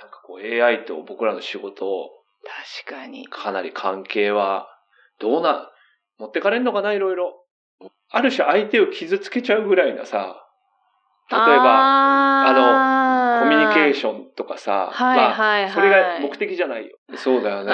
[0.00, 2.10] なんかこう AI と僕らの仕事を
[2.84, 3.28] 確かに。
[3.28, 4.66] かなり関係は、
[5.18, 5.70] どうな、
[6.18, 7.44] 持ってかれんのかないろいろ。
[8.08, 10.46] ある種相手を傷つけちゃうぐらいなさ、
[11.30, 16.96] 例えば、あコミュニケーションとかさ、はいはいはいまあ、それが目的じゃないよ。
[17.16, 17.72] そうだよね。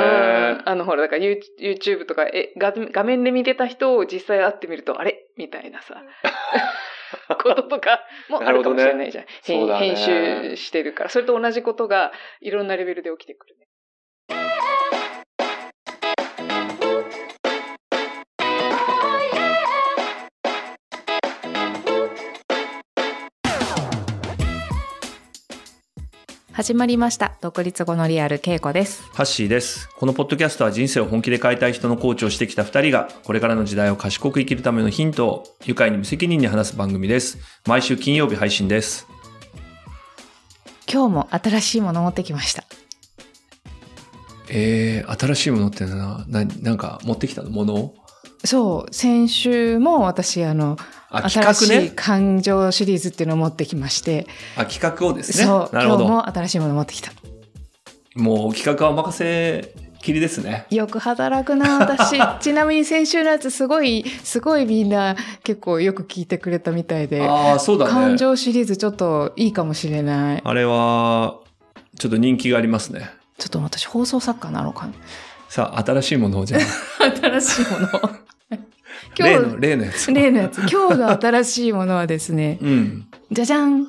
[0.64, 5.26] あの、ほら、だから You- YouTube とか、え、画画面で見てた人を実際会ってみると、あれ？
[5.36, 6.02] みたいなさ、
[7.42, 9.24] こととかもあるかもしれないじゃん。
[9.24, 9.30] ね
[9.78, 11.10] 編集してるから。
[11.10, 13.65] それと同じことがいろんなレベルで起きてくるね。
[26.56, 27.36] 始まりました。
[27.42, 29.02] 独立後のリアル稽古です。
[29.12, 29.90] ハッシーです。
[29.90, 37.36] このポッドキャストは人生を本気で変えたい人のコーチをしてきた二人が、これからの時代を賢く生きるためのヒントを愉快に無責任に話す番組です。
[37.66, 39.06] 毎週金曜日配信です。
[40.90, 42.64] 今日も新しいもの持ってきました。
[44.48, 47.94] えー、新しいものってな、ななんか持ってきたものを？
[48.46, 50.78] そう、先週も私、あの、
[51.10, 51.90] あ、新しい。
[51.90, 54.26] 感情シリーズっていうのを持ってきまして、
[54.56, 55.44] あ、企画をですね。
[55.44, 56.04] そう、なるほど。
[56.04, 57.12] 今日も新しいもの持ってきた。
[58.14, 59.74] もう企画はお任せ
[60.06, 60.66] きりですね。
[60.70, 62.16] よく働くな、私。
[62.40, 67.90] ちなみに先週のやつ、すごい、すごいみんな結構よく聞いてくれたみたいで、ああ、そうだね。
[67.90, 70.40] 感情シリーズちょっといいかもしれない。
[70.44, 71.38] あれは、
[71.98, 73.10] ちょっと人気がありますね。
[73.38, 74.92] ちょっと私、放送作家なのかな。
[75.48, 76.60] さあ、新しいものをじゃあ、
[77.20, 77.88] 新しいもの。
[79.18, 80.12] 今例の、日、例のやつ。
[80.12, 80.58] 例のやつ。
[80.58, 83.06] 今日の新しいものはですね、 うん。
[83.30, 83.86] じゃじゃん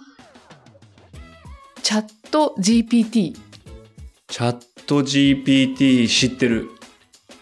[1.83, 3.35] チャット GPT。
[4.27, 6.69] チャット GPT 知ってる。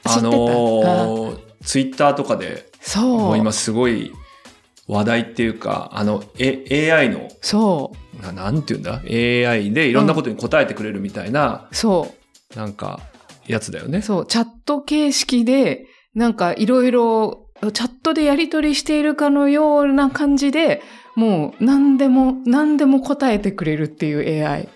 [0.03, 3.37] あのー、ツイッターとかで、そう。
[3.37, 4.11] 今すごい
[4.87, 8.21] 話題っていうか、あの、え AI の、そう。
[8.21, 12.15] ななんて言うんだ ?AI でいろんなことに答えてくれるみたいな、そ
[12.53, 12.57] う。
[12.57, 12.99] なんか、
[13.47, 14.01] やつだよね。
[14.01, 20.81] そう、チャット形式で、なんかいろいろ、チャットでやり取りしているかのような感じで、
[21.15, 24.69] もう何でも、何でも答えてくれるっていう AI。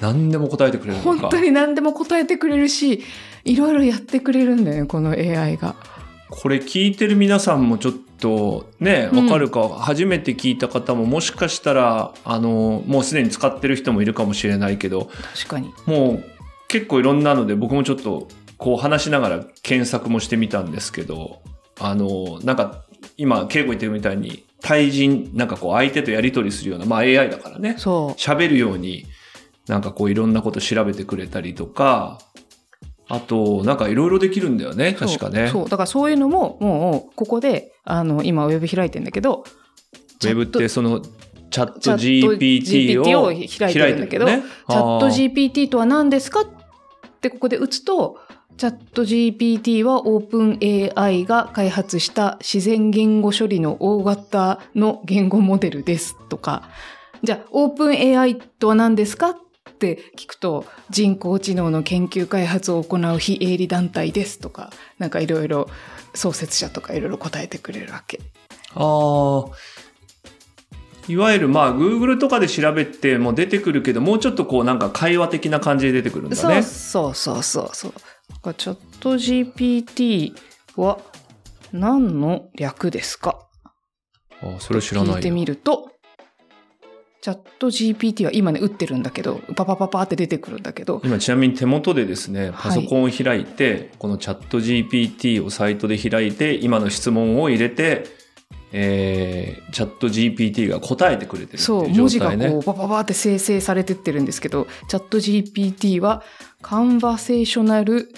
[0.00, 1.20] 何でも答えてくれるのか。
[1.20, 3.02] 本当に何でも答えてくれるし、
[3.44, 5.76] いろいろやってくれるんだよね、この AI が。
[6.30, 15.72] これ聞いてる皆さんもちょっとね、うんわかるか、初めて聞いた方ももしかしたら、あの、もうすでに使ってる人もいるかもしれないけど、確かに。
[15.86, 16.24] もう
[16.68, 21.42] 結構いろんなので僕もちょっとこう話しながら検索もしてみたんですけど、
[21.82, 22.84] あの、なんか
[23.16, 28.20] 今、稽古言ってるみたいに対人、なんかこう相手とやり取りするような、まあ AI だからね、そう。
[28.20, 29.06] 喋るように
[29.66, 32.18] なんかこういろんなこと調べてくれたりとか、
[33.08, 35.48] あと、なんかいろいろできるんだよね、確かね。
[35.48, 35.68] そう。
[35.68, 39.44] だからそういうのも、もう、ここで、あの、今ウェブ開いてんだけど、
[40.22, 41.02] ウェブってその
[41.50, 44.40] チャット GPT を開いてるんだけどチャ
[44.76, 46.46] ット GPT とは何ですかっ
[47.20, 48.18] てここで打つと、
[48.56, 50.58] チャット GPT はオープン
[50.94, 56.68] AI が開発した自然言語処理の大型の言語モデルですとか、
[57.22, 59.36] じゃあオープン AI とは何ですかっ
[59.78, 65.68] て聞くと、人工知能の研究開発を行う非営利団体ですとか、なんかいろいろ
[66.14, 68.20] 創設者とかいろいろ答えてくれるわけ。
[68.74, 69.44] ああ。
[71.08, 76.62] いわゆるまあ Google とかで調べても出てくるけど、もうちょっとこうなんか会話的な感じで出てくるんだそうね。
[76.62, 77.92] そうそうそうそう。
[77.92, 80.32] だからチャット GPT
[80.76, 80.98] は
[81.72, 83.38] 何の略ですか？
[84.42, 85.90] あそれ知らないよ聞いてみると、
[87.20, 98.04] チャット GPT は今ね、打ってるんだけど、パパパパって出てくるんだけど、今ちなみに手元でですね、はいパソコンを開いて、このチャット GPT をサイトで開いて、今の質問を入れて、
[98.72, 102.30] えー、チャット GPT が答えてくれてるってそう、いう文字が。
[102.36, 106.22] こう、パパパって生成されてってるんですけど、チャット GPT は、
[106.62, 108.12] カンバセーショナル・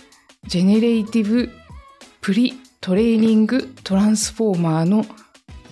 [0.47, 1.50] ジェネレイティブ・
[2.20, 5.04] プリ・トレーニング・トランスフォーマーの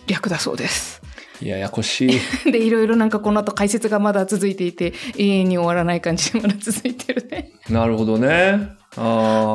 [0.07, 1.03] 略だそうです。
[1.41, 2.21] ややこしい。
[2.51, 7.53] で、いろいろなんかこの後解説がまだ続いていて、永遠に終わらない感じでまだ続いてるね。
[7.69, 8.71] なるほどね。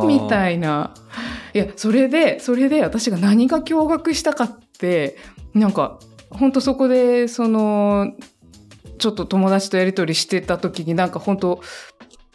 [0.07, 0.94] みたいな。
[1.53, 4.67] いや、それで、それで私が何が驚愕したかって、
[5.53, 8.12] なんか、ほんとそこで、その、
[8.97, 11.62] ちょっと友達とやりとりしてた時になんか本当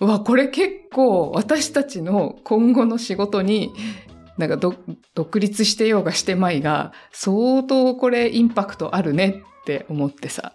[0.01, 3.71] うわ、これ結構私たちの今後の仕事に、
[4.39, 4.57] なんか
[5.15, 10.55] 独立してようがしてまいが、相当これインパクトあるねって思ってさ。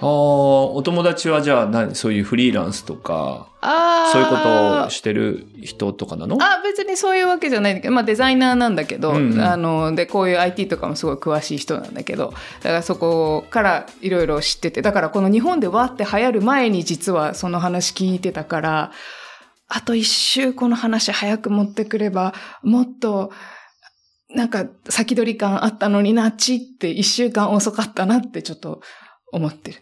[0.00, 4.12] ああ、お友達はじゃあ何そういうフリーランスとか、ああ。
[4.12, 6.38] そういうことをしてる人とかなの？
[6.40, 7.72] あ、別にそういうわけじゃない。
[7.72, 9.40] んだけど、まあデザイナーなんだけど、うんうん。
[9.40, 12.32] あの、で、こういう IT とかもすごい詳しい人なんだけど、
[12.62, 18.92] だからそこからいろいろ知ってて、だからこの日本でわーって流行る前に実はその話聞いてたから、
[19.66, 23.32] あと一周この話早く持ってくれば、もっと、
[24.30, 28.82] なんか先取り感あったのにな、ちって一週間遅かったなってちょっと
[29.32, 29.78] 思ってる。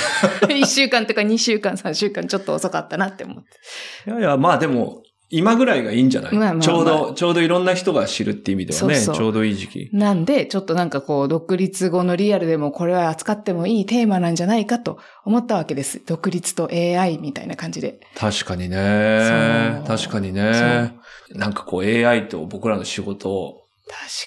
[0.54, 4.10] 一週間とか二週間、三週間ちょっと遅かったなって思って。
[4.10, 9.90] いやいや、まあでも、今ぐらいがいいんじゃない、まあまあまあちょうど、ちょうどいろんな人が知るって意味ではね、そうそうちょうどいい時期。
[9.92, 16.00] なんで、ちょっとなんかこう、独立後のリアルでもこれは扱ってもいいテーマなんじゃないかと思ったわけです。
[16.06, 17.98] 独立と AI みたいな感じで。
[18.16, 19.82] 確かにね。
[19.86, 20.94] 確かにね。
[21.30, 23.64] なんかこう AI と僕らの仕事、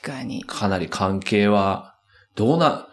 [0.01, 0.43] 確かに。
[0.43, 1.95] かなり関係は、
[2.35, 2.87] どうな、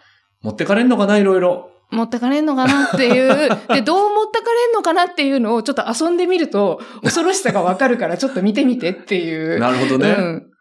[0.45, 1.71] 持ってかれんのかないろいろ。
[1.89, 9.57] 持ってかれんのかなっていう、 で、どう持ってかれんのかなっていうのをちょっと遊んでみると、恐ろしさがわかるからちょっと見てみてっていう。
[9.57, 10.15] なるほどね。
[10.17, 10.51] うん。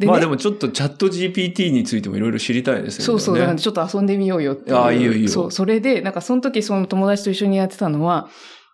[0.00, 3.04] でねまあでもちょっとチャット GPT についてもいろいろ知りたいですよね。
[3.04, 4.76] そうそう、だからちょっと遊んでみようよっていう。
[4.76, 8.28] ああいいよいいよそう、それで、なんかその時その友達と一緒にやってたのは、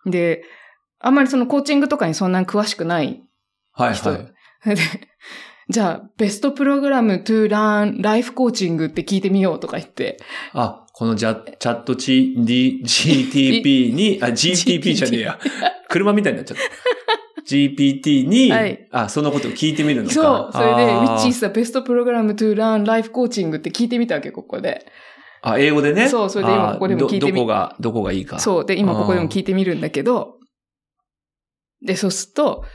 [0.07, 0.43] で、
[0.99, 3.21] あんまりそのコーチングとかにそんなに詳しくない
[3.75, 4.75] 人はいはい。
[4.75, 4.81] で、
[5.69, 10.17] じゃあ、ベストプログラム to learn ライフコーチングって聞いてみようとか言って。
[10.53, 15.39] あ、このジャチャット G D GTP に、あ、GTP じゃねえや。
[15.87, 16.63] 車みたいになっちゃった。
[17.43, 20.13] GPT に、はいあ、そのことを聞いてみるのか。
[20.13, 20.51] そう。
[20.51, 24.85] それで、あー which is the best program to learn ライフコーチングって聞いてみたわけ、ここで。
[25.43, 26.09] あ、英語でね？
[26.09, 28.39] そうそれで今ここでも聞いてみどどこが、どこがいいか。
[28.39, 28.65] そう。
[28.65, 30.37] で、今ここでも聞いてみるんだけど、
[31.85, 32.65] で、そうすると、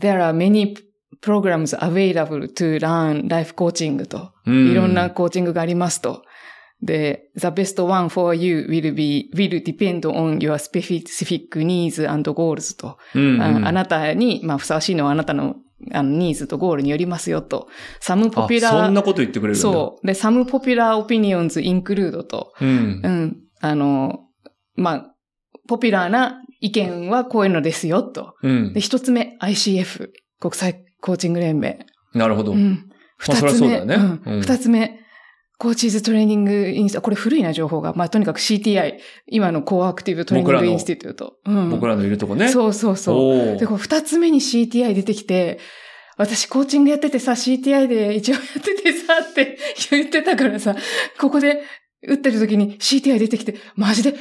[0.00, 0.74] there are many
[1.20, 6.22] programs available to learn life coaching と、うんいろんなコーチングがありますと。
[6.82, 12.96] で、the best one for you will be, will depend on your specific needs and goals と。
[13.14, 15.56] うんうんああなたに、まあ、ふさわしいのはあなたの
[15.92, 17.68] あのニーズとゴールによりますよと。
[18.00, 19.60] some あ popular そんなこと言ってくれるんだ。
[19.60, 20.06] そう。
[20.06, 22.52] で、some popular opinions include と。
[22.60, 22.64] う。
[22.64, 23.08] うんう。
[23.08, 23.36] ん。
[23.60, 24.20] あの、
[24.74, 25.14] まあ、
[25.68, 28.34] ポピュラーな意見はこういうのですよと。
[28.42, 28.80] うんで、。
[28.80, 30.08] 一つ目、ICF、
[30.38, 31.86] 国際コーチング連盟。
[32.14, 32.52] なるほど。
[32.52, 32.90] うん。
[33.26, 35.00] まあ二つ目、そりゃそうだよねうんうん二つ目、
[35.58, 37.92] コーチーズトレーニングインスタ、これ古いな情報が。
[37.92, 41.34] まあ、とにかく CTI、今のコアアクティブトレーニングインスティテュート。
[41.44, 41.70] うん。
[41.70, 42.48] 僕らのいるとこね。
[42.48, 43.58] そうそうそう。
[43.58, 45.58] で、こう二つ目に CTI 出てきて、
[46.16, 49.58] 私コーチングやっててさ、CTI で一応やっててさって
[49.90, 50.76] 言ってたからさ、
[51.18, 51.62] ここで
[52.06, 54.16] 打ってる時に CTI 出てきて、マジで、は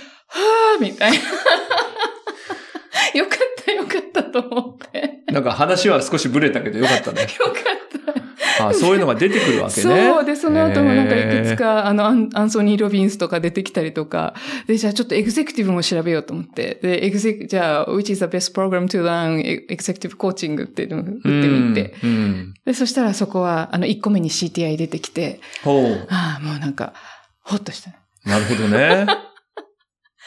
[0.77, 1.17] ぁーみたいな。
[3.15, 5.19] よかったよかったと思って。
[5.31, 7.21] なんか話は少しブレたけどよかったね。
[7.39, 7.53] よかっ
[8.05, 8.29] た。
[8.61, 10.11] あそういうのが出てくるわけね。
[10.11, 10.25] そう。
[10.25, 11.55] で、その後もなんかいくつ。
[11.55, 14.33] か、あの、アンアンソニー・ロビンスとか出てきたりとか、
[14.67, 22.09] で、じゃあちょっとエグゼクティブも調べようと思って、で、エグゼク、じゃあ、which is the best program to learn executive coaching っていうのを打ってみて、うん。
[22.09, 22.53] うん。
[22.65, 26.07] で、そしたらそこは、あの、1個目に CTI 出てきて、ほう。
[26.09, 26.93] ああ、もうなんか、
[27.43, 27.91] ほっとした。
[28.25, 29.07] なるほどね。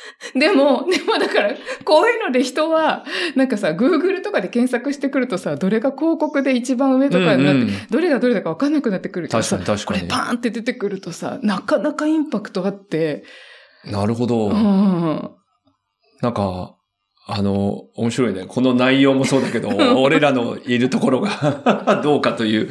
[0.34, 1.54] でも、でもだから、
[1.84, 3.04] こういうので人は、
[3.34, 13.24] なんかさ、Google とかで検索してくるとさ、どれが広告で一番上とかになって、うんうんどれがどれだかわかんなくなってくる確かに確かにこれパーンって出てくるとさ、なかなかインパクトあって、
[13.84, 14.48] なるほど。
[14.48, 15.30] うん。
[16.20, 16.76] なんか、
[17.26, 18.46] あの、面白いね。
[18.46, 19.68] この内容もそうだけど、
[20.00, 22.70] 俺らのいるところが どうかという。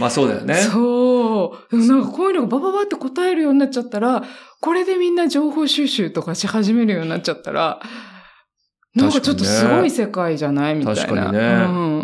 [0.00, 0.54] まあそうだよね。
[0.54, 1.70] そう。
[1.70, 4.24] でもなんかこういうのがバババって答えるようになっちゃったら、
[4.60, 7.80] これでみんな情報収集とかし始めるようになっちゃったら、
[8.94, 11.02] なんかちょっとすごい世界じゃないみたいな。
[11.02, 11.42] 確かにねう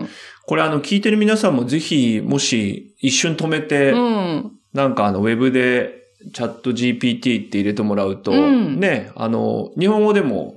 [0.04, 0.08] ん。
[0.46, 4.52] これあの、聞いてる皆さんもぜひ、もし一瞬止めて、うん。
[4.74, 10.55] なんかあの、ウェブでチャット GPT って入れてもらうと、うんね、あの、日本語でも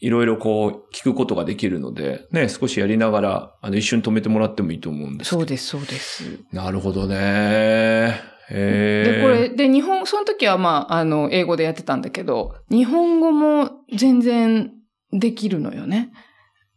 [0.00, 6.38] いろいろこう聞くことができるので、ね、少しやりながら、あの、一瞬止めてもらってもいいと思うんですけどそうです、そうです。
[6.52, 8.20] なるほどね。
[8.48, 14.72] で、これ、で、日本、その時はまあ、あの、英語でやってたんだけど、日本語も全然
[15.12, 16.10] できるのよね。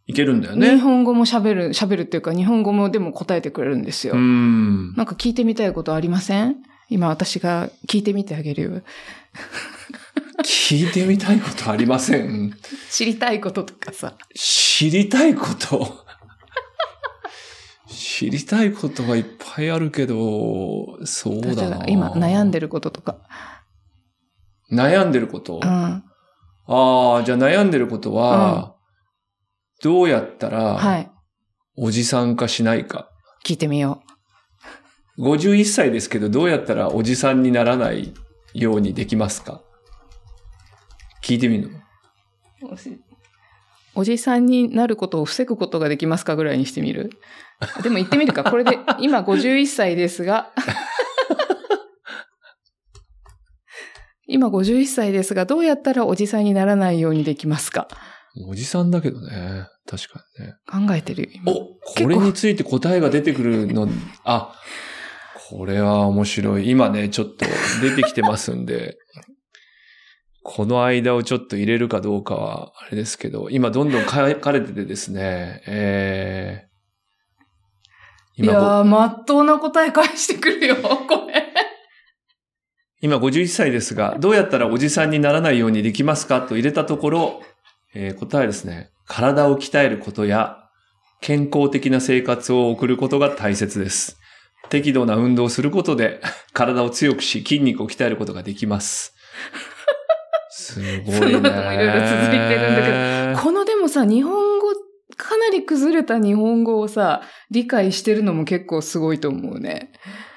[0.05, 0.77] いけるんだよ日ね。
[0.77, 4.15] 本語も喋る、喋るっていうか、日本語もでも答えてくれるんですよ。
[4.15, 4.93] うん。
[4.95, 6.57] なんか聞いてみたいことありません？
[6.89, 8.81] 今私が聞いてみてあげるよ。
[10.41, 12.57] 聞いてみたいことありません？
[12.89, 14.15] 知りたいこととかさ。
[14.35, 16.05] 知りたいこと？
[17.87, 19.25] 知りたいことはいっ
[19.55, 21.79] ぱいあるけど、そうだな。
[21.79, 22.67] ば今悩んでる。
[22.67, 23.19] ることとか。
[24.71, 25.59] 悩んでること？
[25.63, 25.65] うん。
[25.65, 26.03] あ
[26.67, 28.75] あ、じゃあ悩んでることは、
[29.81, 31.11] どうやったら、はい。
[31.75, 33.09] おじさん化しないか？
[33.43, 34.01] 聞いてみよ
[35.19, 38.13] 51歳ですけど、どうやったらおじさんにならない
[38.53, 39.62] ようにできますか？
[41.23, 41.79] 聞いてみるの？
[42.69, 42.99] おじ
[43.95, 47.11] おじさんになることを防ぐことができますかぐらいにしてみる？
[47.81, 48.43] でも言ってみるか。
[48.43, 50.51] これで、今51歳ですが、
[54.27, 57.87] 今51歳ですが、どうやったらおじさんにならないようにできますか？
[58.49, 59.67] おじさんだけどね。
[59.85, 60.87] 確かにね。
[60.87, 61.51] 考えてるよ、今。
[61.51, 63.87] おこれについて答えが出てくるの、
[64.23, 64.55] あ、
[65.49, 66.69] これは面白い。
[66.69, 67.45] 今ね、ちょっと
[67.81, 68.97] 出てきてますんで、
[70.43, 80.75] この間をちょっと入れるかどうかは、あれですけど、今どんどん書かれててですね、えー、いやー、まっとうな答え返してくるよ、
[81.07, 81.45] これ。
[83.01, 87.41] 今51歳ですが、どうやったらおじさんにならないようにできますかと入れたところ、
[87.93, 90.57] えー答えはですね、体を鍛えることや
[91.21, 94.19] 健康的な生活を送ることが大切です。
[94.69, 96.21] 適度な運動をすることで
[96.53, 99.13] 体を強くし筋肉を鍛えることができます。
[100.63, 101.03] すごいね。
[101.05, 104.67] その後もいろいろ続いてるんだこのでもさ、日本語、
[105.15, 109.91] かなり崩れた日本語をさ、理解してるのも結構すごいと思うね。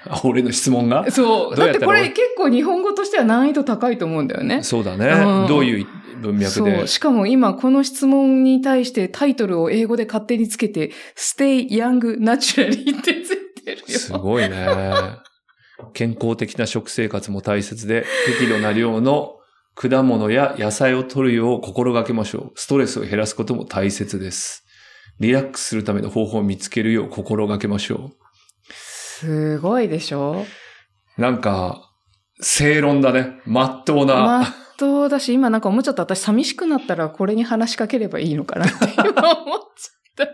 [0.08, 1.10] あ俺の質問が？
[1.10, 1.56] そう。
[1.56, 4.62] だってこれ結構日本語としては難易度高いと思うんだよね。
[4.62, 5.06] そうだね。
[5.08, 5.86] うんどういう
[6.20, 6.76] 文脈で？
[6.76, 6.86] そう。。
[6.86, 13.98] しかも今この質問に対してタイトルを英語で勝手につけて、Stay Young Naturally ってついてるよ。
[13.98, 14.66] すごいね。
[15.92, 18.04] 健康的な食生活も大切で、
[18.38, 19.36] 適度な量の
[19.78, 22.52] 果物や野菜を摂るよう心がけましょう。
[22.54, 24.64] ストレスを減らすことも大切です。
[25.20, 28.12] リラックスするための方法を見つけるよう心がけましょ
[28.70, 30.46] すごいでしょ？
[31.18, 31.20] う。
[31.20, 31.90] なんか、
[32.40, 33.40] 正論だね。
[33.44, 34.14] まっとうな。
[34.14, 34.46] まっ
[34.78, 36.04] とうだし、今なんか思っちゃった。
[36.04, 39.04] 私寂しくなったらこれに話しかければいいのかなって今
[39.42, 40.28] 思っちゃっ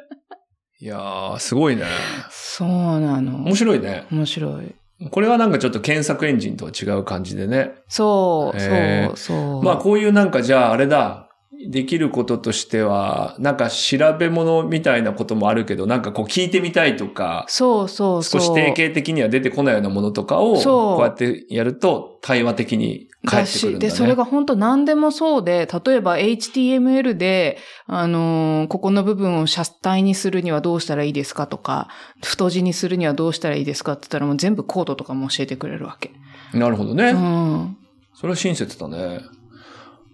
[0.81, 1.83] いやー、すごいね。
[1.83, 1.89] た。
[2.31, 2.69] そう
[3.01, 3.39] なの。
[3.39, 4.07] 面白いね。
[4.11, 4.75] 面白い。
[5.11, 7.73] これはなんかちょっと検索エンジンとは違う感じでね。
[7.89, 9.63] そう、へーそう、そう。
[9.63, 11.29] まあこういうなんかじゃああれだ。
[11.69, 18.41] できることとしては、なんか調べ物みたいなこともあるけど、なんかこう聞いてみたいとか、そうそうそう。
[18.41, 23.79] 少し定型的には出てこないようなものとかを、そうこうやってやると対話的に返だし。
[23.79, 31.89] で、それが本当何でもそうで、例えば HTML で、あのーここの部分を車体にするにはどうしたらいいですかとか、
[32.23, 36.13] 太字にするにはどうしたらいいですかって言ったらもう全部コードとかも教えてくれるわけ。
[36.55, 37.11] なるほどね。
[37.11, 37.77] うん。
[38.15, 39.21] それは親切だね。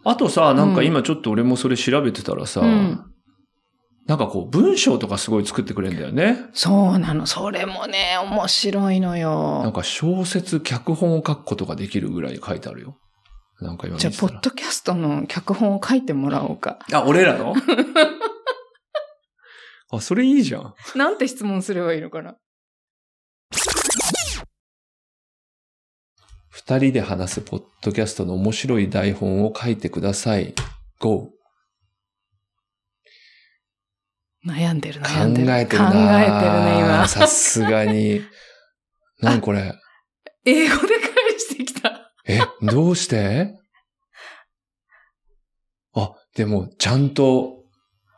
[0.04, 3.07] あとさ、なんか今ちょっと俺もそれ調べてたらさ、うん
[4.08, 6.46] なんかこう文章とかすごい作ってくれるんだよね。
[6.54, 7.26] そうなの。
[7.26, 9.70] それもね、面白いのなんよ。
[9.74, 12.96] か小説、脚本を書くことができるぐらい書いてあるよ。
[13.60, 16.78] なんか今見じゃあ、ポッドキャストの脚本を書いてもらおうか。
[16.90, 17.52] あ、俺らの？
[19.92, 20.74] あ、それいいじゃん。
[20.96, 22.36] なんて質問すればいいのかな？
[26.48, 30.54] 二人で話すポッドキャストの面白い台本を書いてください。
[30.98, 31.28] GO!
[34.46, 35.50] 悩んでる、考悩んでる。
[35.50, 37.08] えてるな考えてるね、今。
[37.08, 38.22] さすがに。
[39.20, 39.74] 何これ？
[40.44, 42.12] 英語で返してきた。
[42.26, 43.54] え、どうして？
[45.94, 47.64] あ、でも、ちゃんと、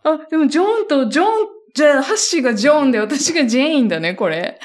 [0.05, 1.27] あ、でもジョンとジョン、
[1.75, 4.61] じゃあ、ハッシーがジョンで私がジェインだね、これ。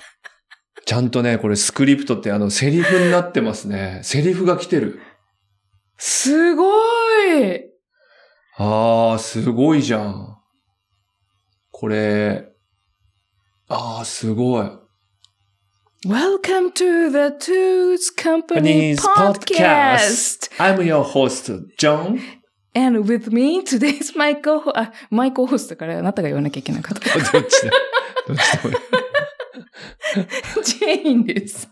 [0.85, 4.01] ちゃんとね、これスクリプトってあの、セリフになってますね。
[4.03, 4.99] セリフが来てる。
[5.97, 7.63] すごい
[8.57, 10.34] あー、すごいじゃん。
[11.77, 12.53] これ、
[13.67, 14.65] あー、すごい。
[16.07, 20.51] !Welcome to the Tooth Company Company's Podcast!
[20.57, 22.21] I'm your host, John.
[22.73, 27.09] And with me, today's my co あ、マイコホストだからあなたが言わなきゃいけなかった。
[27.37, 27.71] どっちだ？
[28.29, 28.41] どっち
[30.55, 30.63] だ？
[30.63, 31.67] ジェインです。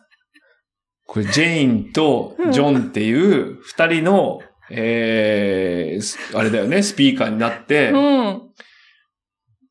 [1.07, 8.49] これ、ジェインとジョンっていう二人の、えーす、あれだよね、スピーカーになって、うん。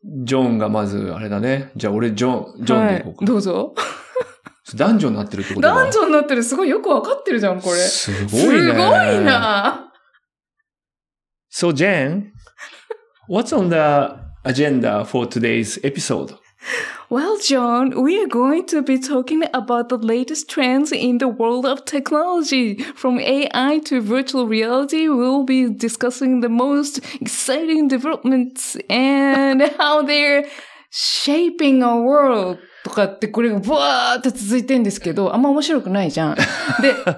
[0.04, 1.70] ジョンがまず、あれだね。
[1.76, 3.18] じゃあ俺、ジョン、ジョンでいこうか。
[3.18, 3.74] はい、どうぞ。
[4.74, 6.42] 男女になってるってことだ男女になってる。
[6.42, 7.76] すごいよくわかってるじゃん、これ。
[7.76, 8.72] すごいね。
[8.72, 9.24] すごい。
[9.24, 9.92] な
[11.52, 12.32] So, Jen,
[13.28, 16.36] what's on the agenda for today's episode?
[17.11, 21.65] Well, John, we are going to be talking about the latest trends in the world
[21.65, 22.75] of technology.
[22.95, 30.45] From AI to virtual reality, we'll be discussing the most exciting developments and how they're
[30.91, 32.59] shaping our world.
[32.83, 36.35] とかってこれがブワーって続いてんですけど、あんま面白くないじゃん。
[36.35, 36.43] で、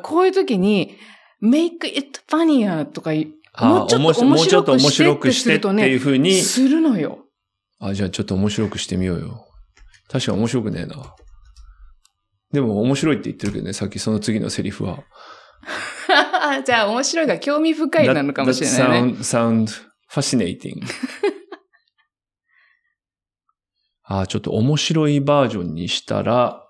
[0.01, 0.97] こういう時に、
[1.41, 6.33] make it funnier とか言うもうちょっともうちょっと面面白白くしっくしててってていうふうに。
[6.41, 7.25] するのよ。
[7.79, 9.45] あ、じゃあちょっと面白くしてみようよ。
[10.10, 11.14] 確かに面白くねえな。
[12.52, 15.02] でも面白いって言ってるけどね、さっきその次のセリフは。
[16.64, 19.12] じゃあ面白いが興味深いなのかもしれないね。
[19.14, 20.82] That sound, sound fascinating.
[24.06, 26.63] あーちょっと面白いバージョンにしたら、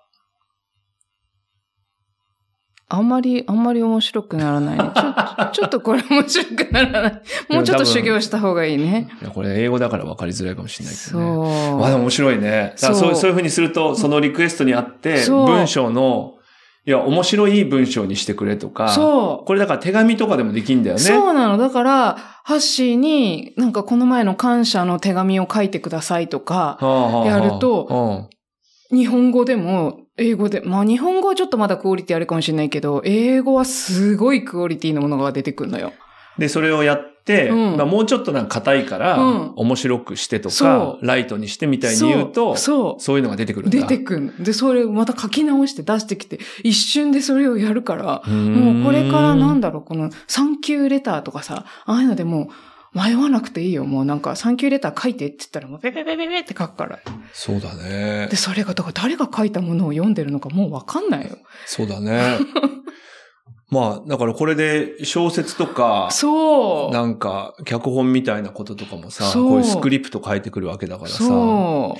[2.87, 4.83] あんまり、あんまり面白くならないね。
[4.83, 7.21] ちょっと、 ちょっとこれ面白くならない。
[7.49, 9.09] もうちょっと修行した方がいいね。
[9.21, 11.25] いやこれ英語だから分かりづらいかもしれないけどね。
[11.25, 11.79] そう。
[11.79, 12.73] まあでも面白いね。
[12.79, 16.33] だからそそううそういう風にすると、そのリクエストにあって、そう文章の、
[16.87, 19.45] いや、面白い文章にしてくれとか、そう。
[19.45, 21.01] これだから手紙とかでもできんだよね。
[21.01, 21.57] そうなの。
[21.57, 28.29] だから、ハッシーになんかこの前の感謝の手紙を書いてくださいとか、はあはあはあやると、
[28.91, 35.87] 日本語でも、英語で、まあ日本語はちょっとまだクオリティあるかもしれないけど、英語はすごいクオリティのものが出てくるのよ。
[35.87, 36.05] うん
[36.37, 43.01] で、それをやって、うんまあ、もうちょっとなんか硬いから、うん面白くしてとそか、うライトにしてみたいに言うと、そう。
[43.01, 43.79] そういうのが出てくるんだ。
[43.79, 44.43] 出てくるの。
[44.43, 52.47] で、それをまた書き直して出してきて、一瞬でそれをやるから、うもうこれからなんだろう、このサンキューレターとかさ、ああいうのでもう
[52.95, 53.83] 迷わなくていいよ。
[53.83, 56.99] もうなんかサンキューレター書いてって言ったらもうペペペペペって書くから。
[57.33, 58.37] そうだねで、。
[58.37, 61.37] それが、だから誰が書いたものを読んでるのかもうわかんないよ。
[61.65, 62.37] そうだね。
[63.69, 66.93] まあ、だからこれで小説とか、そう。
[66.93, 71.17] なんか、脚本みたいなこととかもさ、こういうスクリプト書いてくるわけだからさ。
[71.17, 71.97] そ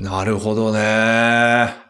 [0.00, 0.04] う。
[0.04, 1.81] なるほどね。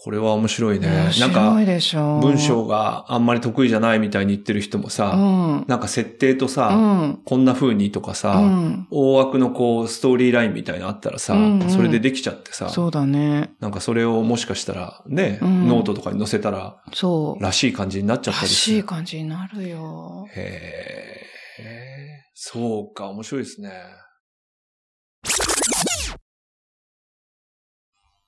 [0.00, 0.86] これは面白いね。
[0.86, 2.20] 面なん白いか、でしょ。
[2.20, 5.64] 文章があんまり得意じゃないみたいに言ってる人もさ、うん。
[5.66, 7.20] なんか設定とさ、うん。
[7.24, 8.86] こんな風にとかさ、うん。
[8.92, 13.50] 大枠のこう、ストーリーラインみたいなのあったらさ、うんうんそれでできちゃってさ、そうだね。
[13.58, 17.42] なんかそれをもしかしたらね、うんノートとかに載せたら、そう。
[17.42, 18.76] らしい感じになっちゃったらりする。
[18.76, 20.28] しい感じになるよ。
[20.32, 21.26] へ
[21.58, 23.72] え、そうか、面白いですね。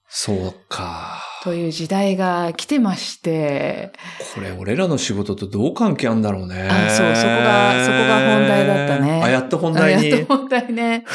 [0.09, 1.30] そうか。
[1.43, 3.93] という時代が来てまして、
[4.35, 6.69] これ、俺らの仕事とどう関係あるんだろうね。
[6.71, 10.13] あそうそこがそこが本題だったねあ、やっと本題に。
[10.13, 11.05] あやっと問題ね。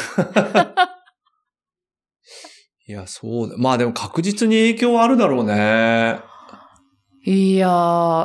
[2.88, 3.56] いや、そうだ。
[3.56, 6.20] まあでも確実に影響はあるだろうね。
[7.24, 7.70] いやー、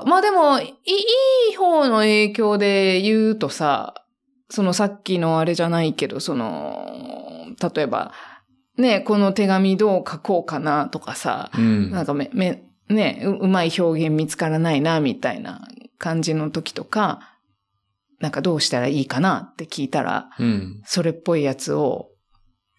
[0.05, 0.73] まあでも、いい
[1.53, 3.95] い方の影響で言うとさ、
[4.49, 6.85] そのさっきのあれじゃないけど、その、
[7.75, 8.11] 例えば、
[8.81, 11.91] ね、この手紙どう書こうかなとかさ、うん。
[11.91, 15.67] なんかめ、め、ね、ううまい表現見つからないな、みたいな
[15.97, 17.37] 感じの時とか、
[18.19, 20.81] なんかどうしたらいいかなって聞いたら、うん。
[20.85, 22.09] それっぽいやつを、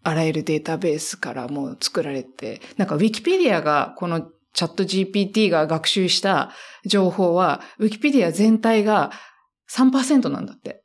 [0.02, 6.50] あらゆるデータベースからもう作られて、なんかウィキペディアが、このチャット GPT が学習した
[6.84, 9.12] 情報は、ウィキペディア全体が
[9.70, 10.81] 3%なんだって。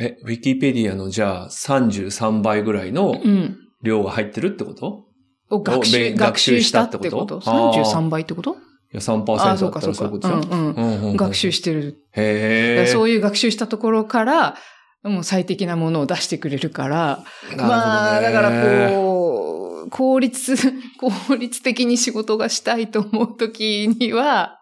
[0.00, 3.56] え、ウィキペディアのじゃあ33倍ぐらいのうん。
[3.82, 5.04] 量が入ってるってこと？
[5.50, 7.38] を学べ習、学学習したたっっててこと？
[7.38, 7.50] こと？
[7.50, 8.52] あー ?33 倍ってこと？
[8.52, 8.56] い
[8.92, 9.86] や、3%ああ、だった。
[9.86, 10.74] らそういうことでしょうんうん。
[10.74, 11.98] うんうんうん学習してる。
[12.12, 12.86] へえ。
[12.86, 14.56] そういう学習したところから、
[15.02, 20.56] もう最適なものを出してくれるから、なるほどねまあ、だからこう、効率、
[21.28, 24.60] 効率的に仕事がしたいと思うときには、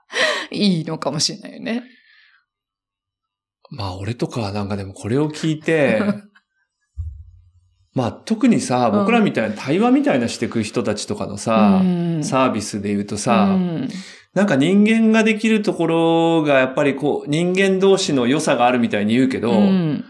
[0.51, 1.85] いいのかもしれないよね。
[3.73, 6.03] まあ、俺とかはなんかでもこれを聞いて、
[7.95, 8.99] まあ、特にさ、うん。
[9.01, 12.25] 僕らみたいな対話みたいなしていく人たちとかのさ、うん。
[12.25, 13.89] サービスで言うとさ、うん。
[14.35, 20.05] なんか人間ができるところがやっぱりこう、人間同士の良さがあるみたいに言うけど、うん。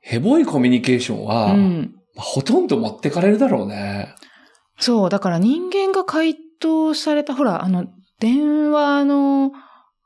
[0.00, 1.94] ヘボいコミュニケーションは、うん。
[2.16, 4.14] ほとんど持ってかれるだろうね。
[4.78, 7.86] そう、だから人間が回答された、ほら、あの、
[8.18, 9.52] 電話の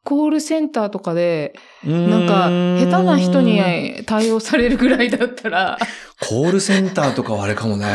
[0.07, 1.53] コールセンターとかで、
[1.85, 2.49] ななんか、
[2.89, 3.61] 下手な人に
[4.07, 5.79] 対応されるぐらいだったら、
[6.21, 7.87] コールセンターとかはあれかもね。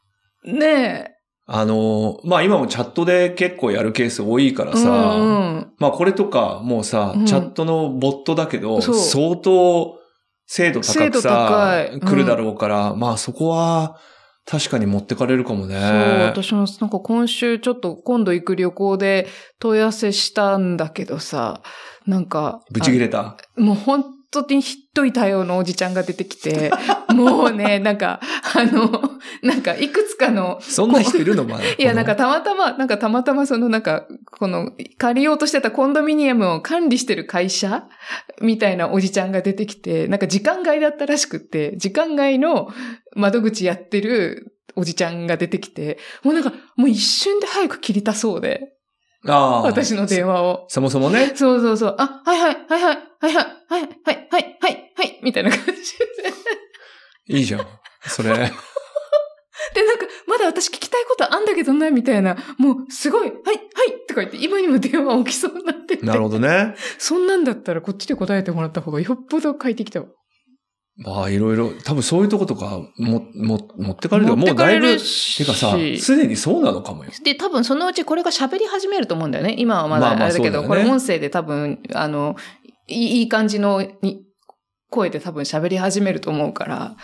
[0.44, 1.12] ね
[1.46, 4.76] あの、まあ今もチャットで結構やるケース多いからえ。
[4.76, 5.72] さ、うんうん。
[5.78, 7.26] まあこれとかもうさ、うん。
[7.26, 8.94] チャットのボットだけど、そう。
[8.94, 9.98] 相当
[10.46, 13.98] 精度高くさ来るだろうから、まあそこは
[14.50, 15.74] 確かに持ってかれるかもね。
[15.74, 19.26] そう、私もなんか今週ちょっと今度行く旅行で
[19.58, 21.60] 問い合わせしたんだけどさ、
[22.06, 23.20] なんか、ブチ切れた？
[23.20, 26.70] あもう本当にひっとい対応のおじちゃんが出てきて、
[27.14, 28.20] もうね、なんか、
[28.54, 28.90] あの、
[29.42, 31.44] なんかいくつかの、そんな人いるの？
[31.44, 31.64] まだ。
[31.64, 34.06] いや、なんかたまたま、なんかたまたまそのなんか、
[34.38, 37.84] この借りようとしてたコンドミニアムを管理してる会社？
[38.40, 42.68] みたいなおじちゃんが出てきて、なんか時間外だったらしくって、時間外の
[43.14, 48.74] 窓口やってるおじちゃんが出てきて、もうなんか、もう一瞬で早く切りたそうで、
[49.26, 50.66] ああ私の電話を。
[50.68, 51.32] そそもそもね。
[51.34, 51.94] そうそうそう。
[51.98, 57.38] あ、はいはい、はいはい、はいはい、はい、はい、はい、はい、はい、みたいな感じで。
[57.38, 57.66] いいじゃん。
[58.06, 58.30] それ。
[59.74, 62.36] で、なんか、まだ私聞きたいことあんだけどな、みたいな。
[62.58, 66.06] もう、すごい、はい、はい、とかか言って、今にも電話起きそうになってて。
[66.06, 66.74] なるほどね。
[66.98, 70.06] そんなんだったらこっちで答えてもらった方がよっぽど快適だわ。
[71.00, 77.10] まあ、いろいろ、多分そういうとことか、も、も、持ってかれる持ってかれるてかさ、すでにそうなのかもよ。
[77.22, 79.54] で、多分そのうちこれが喋り始めると思うんだよね。
[79.58, 82.34] 今はまだあれだけど、まあまあねこれ音声で多分、あの、
[82.88, 84.22] いい感じのに
[84.90, 86.96] 声で多分喋り始めると思うから。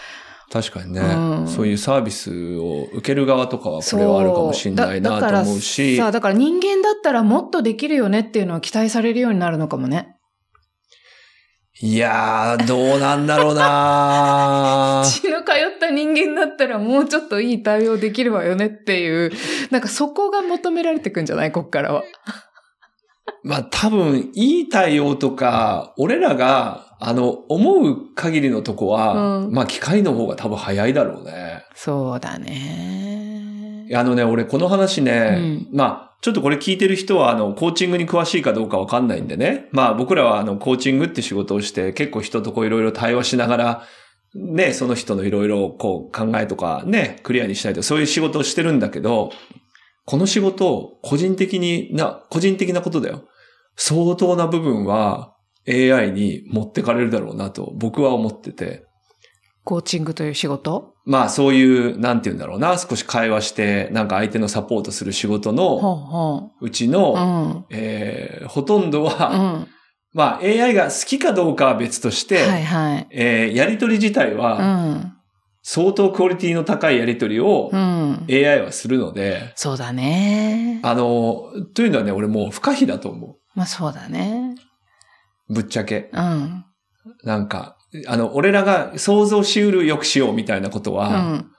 [0.53, 5.97] 確かにね、うんそういうサービスを受ける側とかはこれはあるかもしれないなと思うし。
[5.97, 10.17] さあ、だから人間だったらもっとできるよねっていうのは期待されるようになるのかもね。
[11.81, 19.33] いやー、どうなんだろうな 血の通った人間だったらもうちょっといい対応できるわよねっていう、
[19.71, 21.53] なんかそこが求められてくんじゃない？
[21.53, 22.05] こっからは。
[23.45, 31.63] まあ多分、いい対応とか、俺らが、あの、思う限りのとこは、うんまあ機械の方が多分早いだろうね。
[31.75, 33.87] そうだね。
[33.95, 39.69] あのね、俺この話ね、うんまあ、ちょっとこれ聞いてる人は、あの、コーチングに詳しいかどうかわかんないんでね。
[39.73, 43.83] まあ僕らはあの、コーチングって仕事をして、結構人とこういろいろ対話しながら、
[44.35, 49.31] ね、その人のいろいろこう考えとかね、クリアにしたいとか、そういう仕事をしてるんだけど、
[50.07, 53.25] この仕事、個人的にな、個人的なことだよ。
[53.77, 55.35] 相当な部分は
[55.69, 58.85] AI に持ってかれるだろうなと僕は思ってて。
[59.65, 60.93] コーチングという仕事？
[61.07, 66.89] まあそういう、なんて言うんだろうな、少し会話して、なんか相手のサポートする仕事ほのうちう。
[66.89, 67.67] うの、ん。
[67.71, 69.69] えーほとんどうは、ん。
[70.13, 73.07] まあ AI が好きかどうかは別として、はいはい。
[73.11, 75.17] えーやりとり自体うはん。
[75.63, 78.27] 相当クオリティの高いやりとりをうん。
[78.31, 80.81] AI はするので、そうだね。
[80.83, 84.55] あの、というのはね、俺もう不可避だと思まあそうだね。
[85.49, 85.55] う。
[85.55, 86.11] ぶっちゃけ。
[86.13, 86.65] うん。
[87.23, 87.77] なんか、
[88.09, 91.51] あの、俺らが想像しうるよくしようみたいなことうは、ん。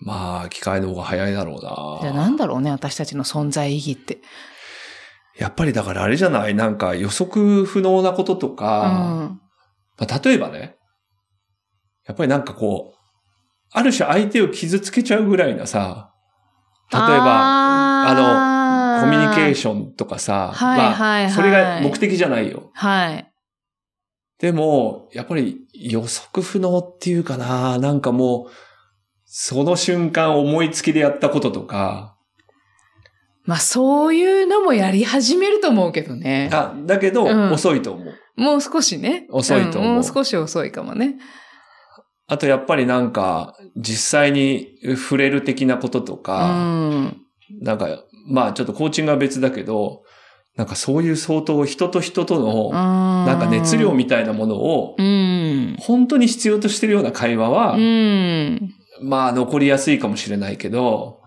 [0.00, 1.70] まあ、機械の方が早いだろうじゃ
[2.10, 2.24] あな。
[2.24, 4.18] なんだろうね、私たちの存在意義って。
[5.38, 6.54] やっぱりだからあれじゃない？
[6.54, 9.40] なんか予測不能なこととうか、ん。
[9.98, 10.76] まあ、例えばね、
[12.06, 12.98] やっぱりなんかこう、
[13.72, 16.12] ある種相手を傷つけちゃうぐらいなさ、
[16.92, 18.14] 例えば、あ
[19.00, 19.54] コミュニケー。
[19.54, 22.70] ションとかさ、はいはいはいまあ、それが目的じゃないよ。
[22.74, 23.30] はい。
[24.38, 28.50] でも、やっぱり予測不能っていうかな、なんかもう、
[29.24, 32.16] その瞬間思いつきでやったこととか、
[33.46, 36.48] まあそういうのもやり始めると思うけどね。
[36.52, 38.14] あ、だけど、うん遅いと思う。
[38.40, 39.26] もう少しね。
[39.30, 41.16] 遅いと思うんもう少し遅いかもね。
[42.26, 47.20] あとやっぱりなんか、実際に触れる的なこととうか、ん。
[47.60, 50.02] なんか、まあちょっとコーチングは別だけど、
[50.56, 55.76] なんかそういう相当人と人との、ななんか熱量みたいなものを、うん。
[55.80, 58.74] 本当に必要としてるような会話はう、ん。
[59.02, 61.20] まあ残りやすいかもしれないけど、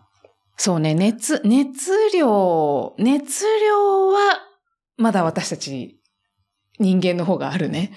[0.57, 4.39] そうね、熱、熱量、熱量は、
[4.97, 5.99] まだ私たち、
[6.79, 7.91] 人間の方があるね。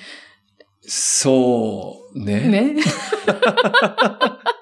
[0.82, 2.48] そうね。
[2.48, 2.76] ね。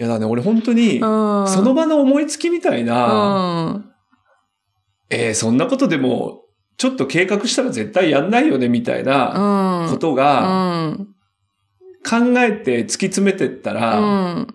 [0.00, 3.84] いやだね、俺本当に、そその場の思いつきみたいな、うん。
[5.10, 6.44] えーそんなことでも、
[6.78, 9.90] ちょっと計画したら絶対やんないよね、みたいなうん。
[9.90, 11.08] ことうが、ん。
[12.02, 14.54] 考えて突き詰めてったうら、ん。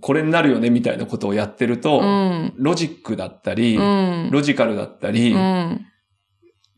[0.00, 2.54] これになるよね、みたいなことをやってると、うん。
[2.56, 4.30] ロジックだったり、うん。
[4.32, 5.84] ロジカルだったりう、ん。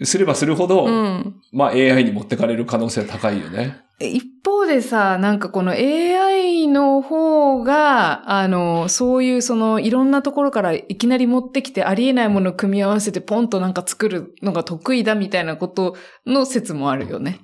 [0.02, 1.36] すればするほど、うん。
[1.52, 3.76] まあ AI に持ってかれる可能性は高いよね。
[4.00, 17.40] 一方でさ、なんかこの AI の方が、あの、そういうそのいろんなところからいきなり持ってきてありえないものを組み合わせてポンとなんか作るのが得意だみたいなことの説もあるよね。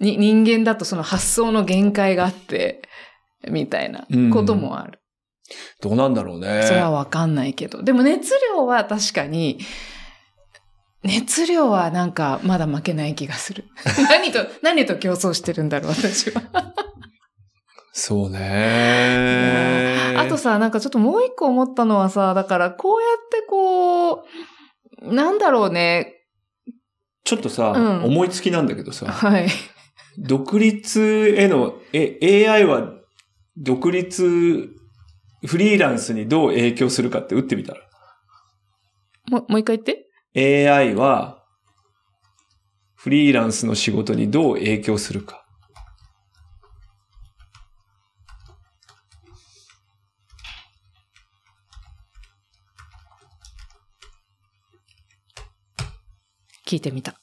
[0.00, 2.82] に、人間だとその発想の限界があって、
[3.48, 5.00] みたいなこともある。
[5.82, 6.62] どうなんだろうね。
[6.64, 7.82] それはわかんないけど。
[7.82, 9.58] でも熱量は確かに、
[11.02, 13.64] 熱量はなんかまだ負けない気がする。
[14.10, 16.42] 何と、何と競争してるんだろう、私は。
[17.92, 20.14] そうね。
[20.16, 24.24] あとさ、なんかちょっともう一個思ったのはさ、だからこうやってこ
[25.02, 26.14] う、なんだろうね。
[27.24, 29.48] ちょっとさ、うん思いつきなんだけどさ、はい。
[30.18, 32.92] 独立への、え、AI は
[33.56, 34.68] 独立、
[35.46, 37.80] フリーランスにどう影響するかって打ってみたら。
[39.28, 40.07] ももう一回言って。
[40.38, 41.42] AI は、
[42.94, 45.44] フリーランスの仕事にどう影響するか。
[56.64, 57.18] 聞いてみた。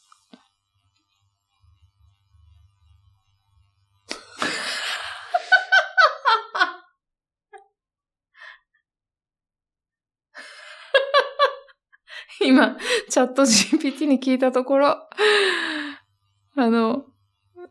[12.45, 12.77] 今、
[13.09, 17.05] チャット GPT に聞いたところ、あの、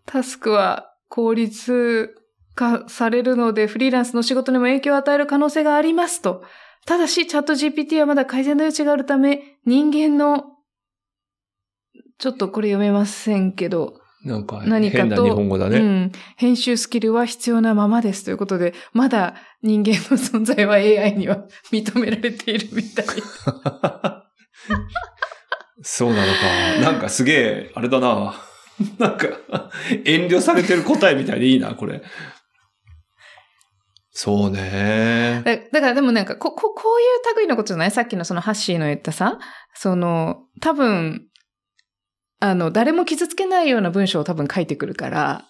[0.06, 2.14] タスクは効率
[2.54, 6.42] 化されるので、フリーランスの仕事にも影響を与える可能性がありますと。
[6.86, 10.44] ただし、チャット GPT はまだ改善の余地があるため、人間の、
[12.18, 15.78] ちょっとこれ読めませんけど、なんか何かと変な日本語だね。
[15.78, 16.12] うん。
[16.36, 23.06] 編集スキルは必要なままですということで、まだ人間の存在は AI には認められているみたい。
[25.82, 26.80] そうなのか。
[26.80, 28.34] なんかすげえ、あれだな。
[28.98, 29.28] なんか、
[30.04, 32.02] 遠慮されてる答えみたいでいいな、これ。
[34.10, 35.42] そうね。
[35.44, 37.90] だだからでもなんか、こ、こ、こういう類のことじゃない？
[37.90, 39.38] さっきのそのハッシーの言ったさ、
[39.74, 41.26] その、多分、
[42.40, 45.44] あの、誰も傷つけないような文章を多分書いてくるから、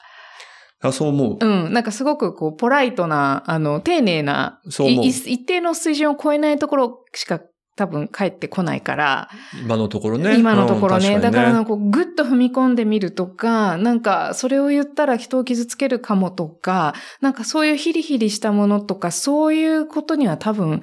[0.83, 1.47] あそう思う。
[1.47, 7.41] うん、なんかすごくこう、ポライトな、あの、丁寧な、そう一定の水準を超えないところしか
[7.77, 9.29] 多分返ってこないから、
[9.61, 10.39] 今のところね。
[10.39, 11.15] 今のところね。
[11.15, 20.83] うんだからなん確かこう、ぐっと踏み込んでみるとか、なんか、それを言ったら人を傷つけるかもとか、なんかそういうヒリヒリしたものとか、そういうことには多分、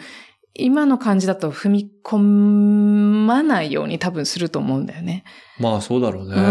[0.53, 5.23] 今の感じだと踏み込まないように多分すると思うんだよね。
[5.59, 6.35] まあそうだろうね。
[6.35, 6.41] うん。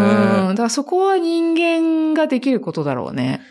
[0.50, 3.42] だからそこは人間ができることだろうね。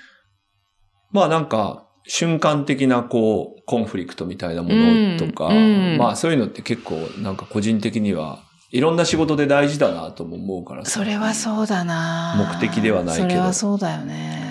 [1.12, 5.98] まあなんか、瞬間的なこう、コンフリクトみたいなものとか、うんうん。
[6.00, 8.39] まあそういうのって結構なんか個人的には
[8.72, 10.91] いろんな仕事で大事だなとも思うからさ。
[10.91, 12.36] それはそうだな。
[12.60, 13.30] 目的ではないけど。
[13.30, 14.41] それはそうだよね。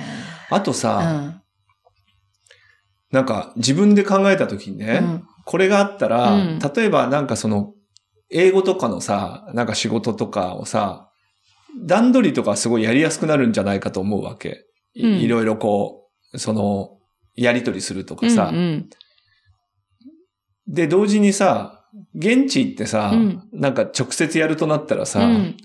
[0.50, 1.42] あとうさ、ん。
[3.10, 5.24] なんか自分で考えた時にね、うん。
[5.44, 6.58] これがあったら、うん。
[6.60, 7.74] 例えばなんかその、
[8.30, 11.10] 英語とかのさ、なんか仕事とかをさ、
[11.84, 14.64] 段取りとかすごいやりやすくなるんじゃないかと思うわけ。
[14.94, 15.28] い,、うん。
[15.28, 16.97] ろいろこう、その、
[17.42, 18.90] やりとりするとかさ、うんうん
[20.70, 25.56] で、同時にさ、現地行ってさ、うんなんか直接やるとなったらさ、うん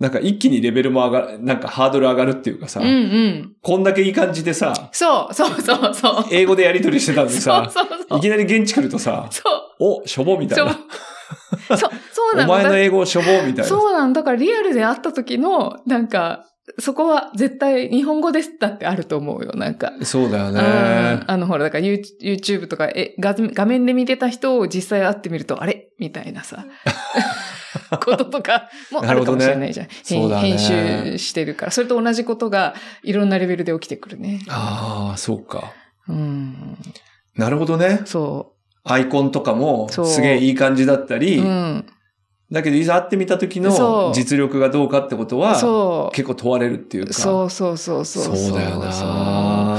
[0.00, 3.56] なんか一気にレベルも上がる、なんかハードル上がるっていうかさ、うんうん。
[3.60, 6.24] こんだけいい感じでさ、そう、そうそうそう。
[6.32, 8.18] 英語でやりとりしてたのにそうさ、そうそう。
[8.18, 9.42] いきなり現地来るとさ、そ
[9.78, 10.00] う。
[10.02, 10.72] お、しょぼみたいな。
[10.72, 11.86] そう、そ
[12.32, 13.64] う、なお前の英語しょぼみたいな。
[13.64, 14.14] そうなの。
[14.14, 16.46] だからリアルで会った時の、なんか、
[16.78, 19.92] そこは絶対日本語ですだってあると思うよ、なんか。
[20.02, 20.60] そうだようんね。
[21.26, 25.88] あの、ほら、だから You- YouTube とかえ画画面で見てた人を実際会ってみると、あれ？
[25.98, 26.64] みたいなさ、
[28.04, 29.86] こととかもあるかもしれないじゃん。
[29.86, 31.72] ね編集してるから。
[31.72, 34.40] それと同じことがいろんなレベルで起きてくるね。
[34.48, 35.72] ああ、そうか。
[36.08, 36.76] うん。
[37.36, 38.00] なるほどね。
[38.04, 38.52] そ
[38.84, 41.18] アイコンとかもすげえいい感じだったう。
[41.18, 41.86] り、うん。
[42.52, 46.10] だけどいざ会ってみた時の実力がどうかってことは。
[46.12, 47.12] 結構問われるっていうか。
[47.12, 48.36] そうそうそうそう。
[48.36, 49.78] そうだよそうな。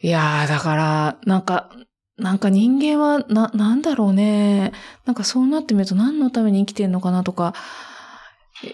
[0.00, 1.70] いやー、だから、なんか、
[2.16, 4.72] なんか人間は、な、なんだろうね。
[5.04, 7.54] なんかそうなってみると何のために生きてんのかなとか。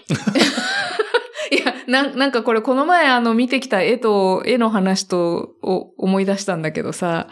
[1.51, 7.27] いや、なんなんかこれこの前あの見てきた絵と、絵の話とを思い出したんだけどさ、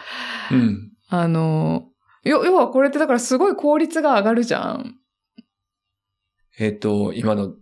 [0.50, 0.90] うん。
[1.08, 1.84] あの、
[2.24, 4.96] 要要はこれってだからすごい効率が上がるじゃん。
[6.58, 7.54] えっ、と、今の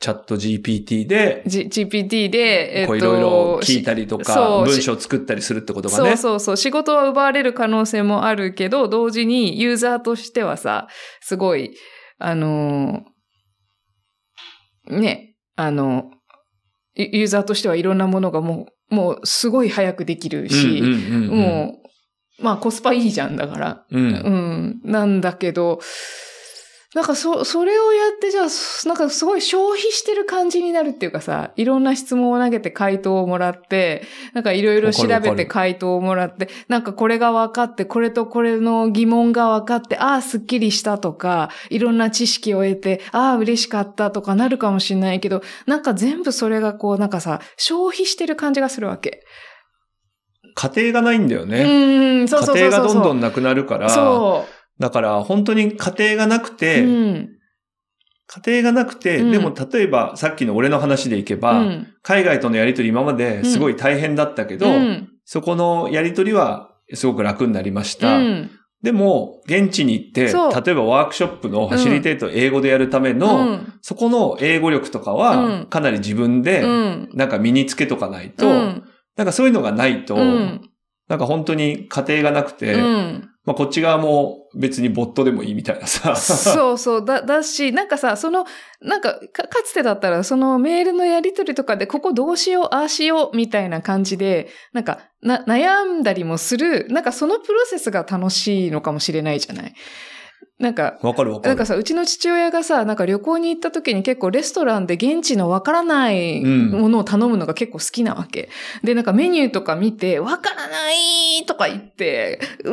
[0.00, 6.16] チャット GPT で、G、GPT で、えっ、と、こういろいろ聞いたりとか、文章を作ったりするってことがそうね。
[6.16, 6.56] そうそう。
[6.56, 10.88] 仕事は奪われる可能性もあるけど、同時にユーザーとしてはさ、
[11.20, 11.74] すごい、
[12.18, 13.14] あのー
[14.88, 16.10] ね、あの、
[16.94, 21.80] ユユーザーとしてはいろんなものがもう、もうすごい早くできるし、も
[22.40, 23.86] う、まあコスパいいじゃんだから。
[23.90, 24.04] うん。
[24.04, 24.80] うん。
[24.84, 25.80] なんだけど、
[26.94, 49.24] なんかそ、それをやってじゃあ、なんかすごい消費してる感じになるっていうかさ、いろんな質問を投げて回答をもらって、なんかいろいろ調べて回答をもらって、なんかこれが分かって、これとこれの疑問が分かって、ああ、すっきりしたとか、いろんな知識を得て、ああ、嬉しかったとかなるかもしれないけど、なんか全部それがこう、なんかさ、消費してる感じがするわけ。
[50.54, 51.64] 家庭がないんだようね。
[51.64, 52.68] ーん、そうそうそうそう。
[52.68, 54.46] 家庭がどんどんなくなるから、そ
[54.78, 56.50] だから本当に家庭がなくう。
[56.52, 57.30] て、うん。
[58.26, 59.30] 家庭がなくて、うん。
[59.30, 61.86] でも例えばさっきの俺の話でいけば、うん。
[62.02, 65.08] 海外とのやりとり今まですごい大変だったけど、うん。
[65.24, 68.18] そこのやりとりはすごく楽になりました。
[68.18, 68.50] うん。
[68.82, 73.74] でも、現地に行って、例えばワークショップのファシリテートを英語でやるための、うん。
[73.80, 77.08] そこの英語力とかうはん、かなり自分で、うん。
[77.14, 78.84] なんか身につけとかないと、うん。
[79.16, 80.70] なんかそういうのがないと、うん
[81.08, 86.16] なんか本当に家庭がなくて、うんまあこっち側も別にボットでもいいみたいなさ。
[86.16, 87.04] そうそう。
[87.04, 88.46] だ、だし、なんかさ、その、
[88.80, 99.74] なんかか、かつてだったら、そのメールのやり取りとかで、ここどうしよう、ああしよう、みたいな感じで、なんか、な、悩んだりもする、なんかそのプロセスが楽しいのかもしれないじゃない。
[100.60, 101.48] なんか、わかるわかる。
[101.48, 108.48] なんかさ、うちの父親がさ、なんか旅行に行った時に結構レストランで現地のわからないうんものを頼むのが結構好きなわけ。
[108.84, 112.70] で、なんかメニューとか見て、わからないとか言って、う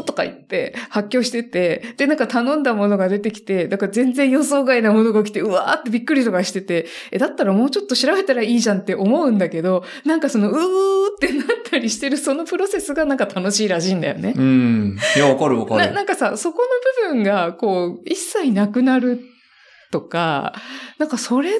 [0.00, 14.34] ーとか言って発狂してて、で、なんか頼んだものが出てきて、なんか全然予想外なものが来て、うわーってびっくりとかしてて、え、だったらもうちょっと調べたらいいじゃんって思うんだけど、なんかその、うーってなったりしてるそのプロセスがなんか楽しいらしいんだよね。
[14.36, 14.98] うん。
[15.16, 15.94] いや、わかるわかなる。
[15.94, 19.20] なんかさ、そこの部分が、こう、一切なくなる
[19.90, 20.52] とか、
[20.98, 21.58] なんかそれって、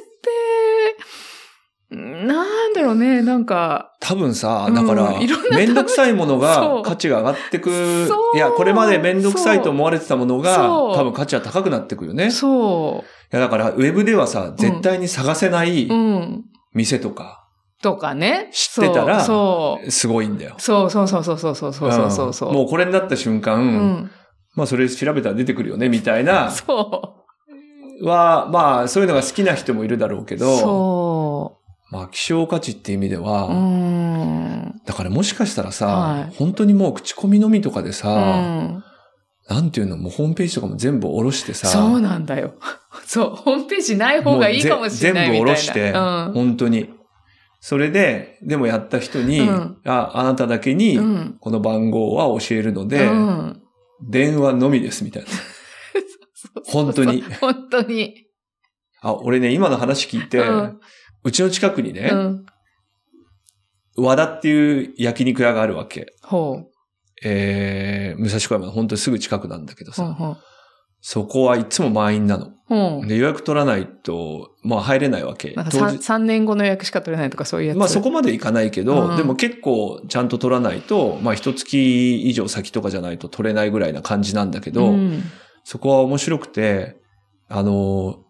[1.94, 5.12] なんだろうね、なんか、多分さ、うんだから、
[5.50, 7.70] めんどくさいもの そがう価値が上がってく。
[8.35, 12.28] いや、これまでめんどくさいと思われてたものが、多分価値は高くなってくよね。
[12.28, 15.88] いそや、だから、ウェブではさ、絶対に探せない。
[16.72, 17.42] 店とか、
[17.82, 18.48] とかね。
[18.52, 19.90] 知ってたらそう。
[19.90, 20.54] すごいんだよ。
[20.58, 22.52] そうそうそうそうそうそうそうそうそう。
[22.52, 24.11] んもうこれになった瞬間、うん。
[24.54, 27.24] まあそれ調べたら出てくるよね、みたいな、そ
[28.02, 30.38] は、まあそういうのが好きな人もいるだろうけう。
[30.38, 31.58] ど、そ
[31.90, 33.50] まあ希少価値っていう意味では、う。
[33.50, 34.80] うん。
[34.84, 38.84] だからもしかしたらさ、はい本当にもう口コミのみとかでうさ、ん。
[39.48, 42.54] なんていうの、もうホームページとかも全部下ろしてさ、そうなんだよ。
[43.06, 43.30] そう。
[43.30, 45.46] ホームページない方がいいかもしれないみたいな。
[45.46, 46.32] もうぜ全部下ろして、うん。
[46.34, 46.90] 本当に。
[47.60, 51.36] それで、でもやった人に、うんあ、あなただけにう、ん。
[51.40, 53.62] この番号は教えるので、うん
[54.02, 55.28] 電話のみです、みたいな。
[56.66, 57.22] 本当に。
[57.40, 58.26] 本当に。
[59.00, 62.46] あ、俺ね、今の話聞いて、ううんちの近くにね、うん。
[63.96, 66.06] 和田っていう焼肉屋があるわけ。
[66.22, 66.72] ほう。
[67.24, 70.36] えー、武蔵小山の本当にすぐ近くなんだけどさ、ほうほう。
[71.02, 72.52] そこはいつも満員なの。
[72.66, 73.06] ほう。
[73.06, 75.50] で、予約取らないと、まあ入れないわけ。
[75.50, 77.76] なんか当 3, 日三年後の予約しか取れないとかそういうやつ。
[77.76, 85.24] まあそこまでいかないけど、うんでも結構ちゃんと取らないと、まあ一月以上先とかじゃないと取れないぐらいな感じなんだけど、うん。
[85.64, 86.96] そこは面白くて、
[87.48, 88.20] あの、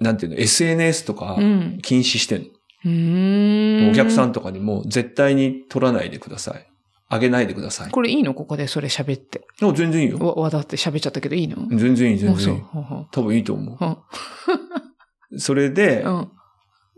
[0.00, 1.78] なんていうの、SNS とかうん。
[1.82, 3.90] 禁止してん。
[3.90, 6.66] お客さんとかにも絶対に取らないでください。
[7.08, 7.90] あげないでください。
[7.90, 8.34] これいいの？
[8.34, 9.46] ここでそれ喋って。
[9.62, 10.18] あ全然いいよ。
[10.18, 11.56] わ、わだって喋っちゃったけどいいの？
[11.76, 12.62] 全然いい、全然いい。。
[13.12, 13.78] 多分いいと思
[15.30, 15.38] う。
[15.38, 16.28] それで、うん。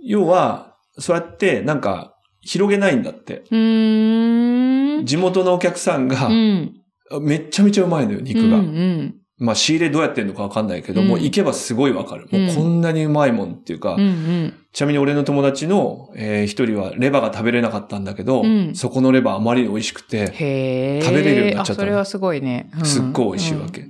[0.02, 3.44] 要は、そうやってなんか広げないんだって。
[3.50, 6.72] 地元のお客さんがう、ん。
[7.20, 8.58] めっちゃめちゃうまいのよ、肉が。
[8.58, 9.14] うんうん。
[9.40, 12.26] まあ仕入れどうやってんのかわかんないけど、うんもう行けばすごいわかる。
[12.32, 14.54] もうこんなにうまいもんっていうか、うんうん。
[14.78, 21.02] ちなみに俺の友達の、えー一人はレバーが食べれなかったんだけど、うんそこのレバーあまりに美味しくて、へえ。
[21.02, 22.70] 食べれるようになっちゃったそれはすごいね。
[22.78, 23.86] うんすっごい美味しいわけ。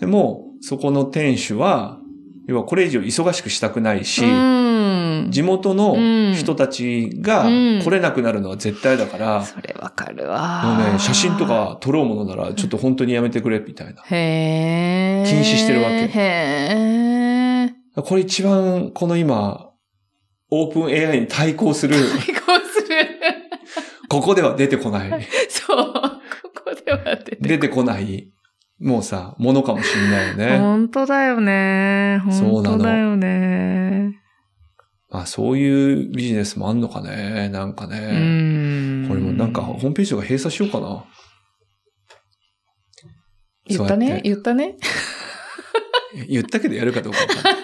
[0.00, 1.98] でも、そこの店主は、
[2.46, 5.28] 要はこれ以上忙しくしたくないし、うん。
[5.28, 10.88] 地元の人たちがうん来れなくなるのは絶対だから、それわかるもわ。
[10.90, 11.44] うね、写真と。
[11.44, 14.00] か撮ろうものならちょっと本当にやめてくれみたいな。
[14.04, 15.24] へえ。
[15.28, 17.74] 禁止してるわけへえ。
[17.96, 19.73] これ一番この今、
[20.56, 22.96] オープン AI に対抗する、対抗する。
[24.08, 25.92] ここでは出てこない、そう。
[25.92, 26.00] こ
[26.64, 28.30] こでは出て出てこない、
[28.78, 30.58] もうさ、ものかもしれないよね。
[30.58, 32.20] 本当だよね。
[32.24, 34.20] 本当だよね。
[35.10, 39.06] まあそういうビジネスもあんのかね、なんかうね。
[39.06, 39.08] ん。
[39.08, 41.04] これもなんかホームページとか閉鎖しようかな。
[43.66, 44.20] 言ったね？
[44.22, 44.76] 言ったね？
[46.28, 47.63] 言ったけどやるかどうかわかんない。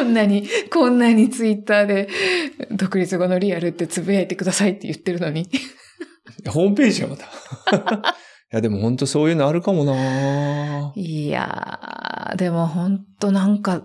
[0.00, 2.08] こんなに、こんなにツイッターで、
[2.70, 5.46] 独立後のリアルってつぶやいてくださいって言ってるのに。
[6.48, 8.16] ホームページはまた。
[8.52, 13.82] いや、でも本当そういうのあるかもないやー、でも本当なんか、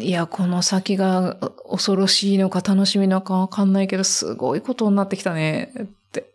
[0.00, 1.34] いや、この先が
[1.68, 6.30] 恐ろしいのか楽しみのかわかんないけど、すごいことになってきたねって。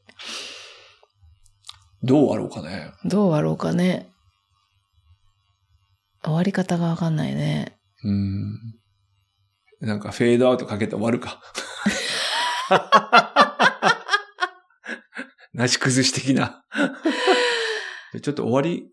[2.03, 2.91] どうあろうかね。
[3.05, 4.09] どうあろうかね。
[6.21, 7.77] 終わり方がわかんないね。
[8.03, 8.80] うん。
[9.81, 11.41] なんかフェードアウトかけて終わるか。
[15.53, 16.63] なし崩し的な。
[18.21, 18.91] ちょっと終わり、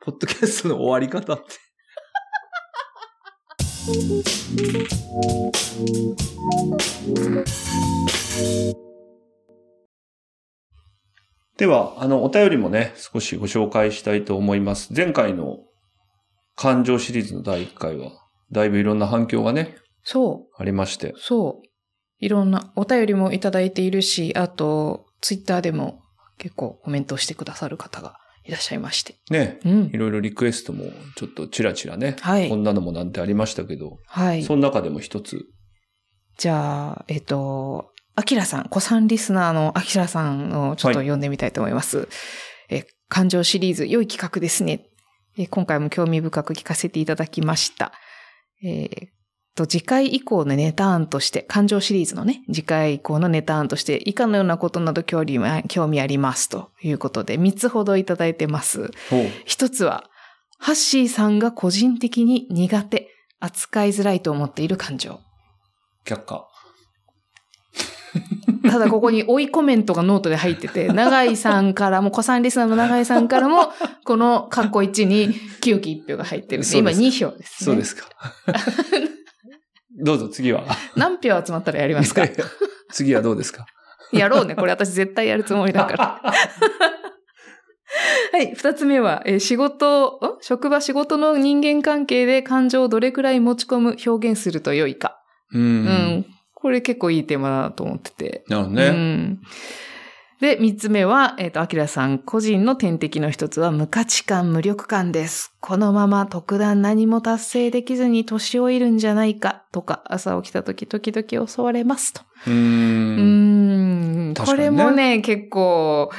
[0.00, 1.44] ポッドキャストの終わり方って。
[11.56, 14.92] では、あの、お便りもね、少しご紹介したいと思います。
[14.94, 15.60] 前回の
[16.54, 18.12] 感情シリーズの第1回は、
[18.50, 21.14] だいぶいろんな反響がね、そありましてう、。
[21.16, 21.68] そう。
[22.18, 26.02] いろんなお便りもいただいているし、あと、ツイッターでも
[26.38, 29.16] 結構コメントしてくださる方がいらっしゃいまして。
[29.30, 29.96] ね、うんい。
[29.96, 30.84] ろいろリクエストも
[31.16, 34.42] ちょっとチラチラね、はいこんなのもなんてありましたけど、はい。
[34.42, 35.46] その中でも一つ、
[36.38, 42.08] じゃあ、えっと、アキラさん、子さんリスナーのアキラさんをちょっと読んでみたいと思います。
[42.68, 44.86] え、感情シリーズ、良い企画ですね。
[45.38, 47.92] えー今回も興味深く聞かせていただきました。
[48.62, 49.08] えー
[49.54, 58.90] と、次回以降のネタ案として、感情シリーズのね、次回以降のネタ案として、以下のようなことなど興味あ興味ありますということで、3つほどいただいてます。
[59.10, 59.30] ほう。
[59.44, 60.04] 一つは、
[60.58, 63.08] ハッシーさんが個人的に苦手、
[63.40, 65.20] 扱いづらいと思っている感情。
[66.04, 66.48] 却下。
[68.70, 73.72] ただここに追いコメントがノートで入ってて、 長井さんからも、子さんリスナーの長井さんからも、
[74.04, 77.66] このカッコ1に清き1票が入ってるんで、今そうです2票です、ね。
[77.66, 78.08] そうですか。
[80.02, 80.64] どうぞ次は。
[80.96, 82.24] 何票集まったらやりますか？
[82.92, 83.66] 次はどうですか？
[84.12, 84.54] やろうね。
[84.54, 86.20] これ私絶対やるつもりだから。
[88.32, 88.54] はい。
[88.54, 90.42] 二つ目は、えー仕事、ん？
[90.42, 95.20] 職場仕事の人間関係で感情をどれくらい持ち込む、表現すると良いか。
[95.52, 95.58] う。
[95.58, 96.26] うんん。
[96.54, 98.44] これ結構いいテーマだなと思ってて。
[98.48, 98.88] うなるほどね。
[98.90, 99.38] ん。
[100.42, 105.54] で、三つ目は、えっ、と、アキラさん個人の天敵の一つは無価値観、無力感です。
[105.60, 112.22] このまま特段何も達成できずに年老いるんじゃないかとか、朝起きた時時々襲われますと。
[112.48, 112.50] う。
[112.50, 114.34] うんん。
[114.34, 116.10] これもね、結構、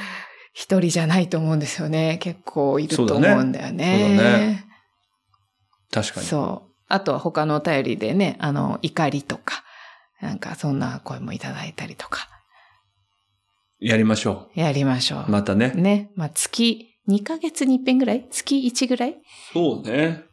[0.53, 2.17] 一人じゃないと思うんですよね。
[2.21, 4.07] 結構いると思うんだよそうだね。
[4.07, 4.65] ね
[5.91, 6.27] 確かに。
[6.27, 6.73] そう。
[6.87, 9.65] あとは他のお便りでね、あの、怒りとか、
[10.21, 12.29] なんかそんな声もいただいたりとか、
[13.83, 15.25] やりましょやりましょう。
[15.27, 15.31] う。
[15.31, 15.71] またね。
[15.75, 16.11] ね。
[16.15, 18.25] まあ、月2ヶ月に一遍ぐらい？
[18.31, 19.17] 月1ぐらい？
[19.53, 20.23] そうね。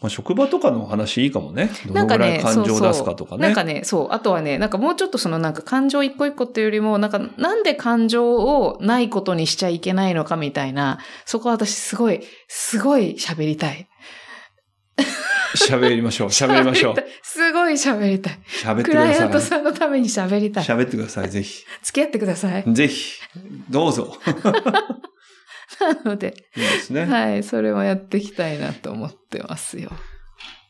[0.00, 1.70] まあ、職場とかの話いいかもね。
[1.86, 3.42] どなんかね、のぐらい感情を出すかとかね。
[3.42, 4.08] なんかね、そう。
[4.12, 13.88] あとはね、なんかもうちょっとそのなんか感情一個一個っていうよりも、なんかなんで感情をないことにしちゃいけないのかみたいな、そこは私すごい、すごい喋りたい。
[15.56, 16.28] 喋りましょう。
[16.28, 18.38] 喋りましょうすごい喋りたい。
[18.62, 19.40] 喋ってクくださいライアント。
[19.40, 20.64] さんのために喋りたい。
[20.64, 21.64] 喋ってください、ぜひ。
[21.82, 22.64] 付き合ってください。
[22.72, 23.20] ぜひ。
[23.68, 24.16] どうぞ。
[25.80, 27.04] なので、いいですね。
[27.06, 29.90] はい、それもやっていきたいなと思ってますよ。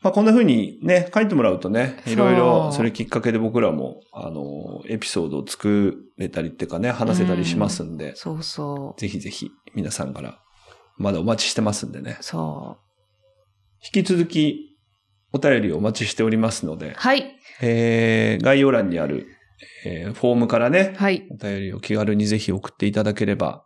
[0.02, 9.00] まあ、こんな風にね、書いてもらうとね、いろいろ、それきっかけで僕らも、あの、エピソードを作れたりっていうかね、話せたりしますんで、そうそう。
[9.00, 10.38] ぜひぜひ皆さんから、
[10.96, 12.16] まだお待ちしてますんでね。
[12.20, 12.90] そう。
[13.94, 14.69] 引き続き、
[15.32, 17.36] お便りをお待ちしておりますので、はい。
[17.60, 19.26] えー、概要欄にある、
[19.84, 21.26] えーフォームからね、はい。
[21.30, 23.64] お便りを気軽にぜひ送っていただければ、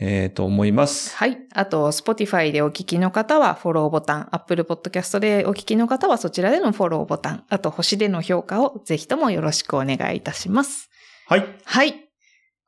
[0.00, 1.16] えー、と思います。
[1.16, 1.38] はい。
[1.54, 10.88] あと、Spotify でお聞きの方はフォローボタン、Apple Podcast でお聞きの方はそちらでのフォローボタン、あと星での評価をぜひともよろしくお願いいたします。
[11.26, 11.44] はい。
[11.64, 12.08] はい。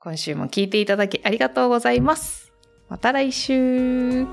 [0.01, 2.53] 今週も聞いていただきありがとうございます。
[2.89, 4.27] また来週。